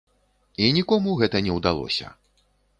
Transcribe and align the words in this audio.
І 0.63 0.69
нікому 0.77 1.15
гэта 1.21 1.43
не 1.51 1.61
ўдалося. 1.61 2.13